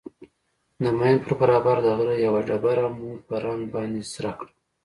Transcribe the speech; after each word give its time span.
د 0.83 0.85
ماين 0.97 1.17
پر 1.25 1.33
برابر 1.41 1.77
د 1.83 1.87
غره 1.97 2.15
يوه 2.25 2.41
ډبره 2.47 2.87
مو 2.97 3.11
په 3.27 3.35
رنگ 3.43 3.61
باندې 3.73 4.01
سره 4.13 4.31
کړه. 4.37 4.51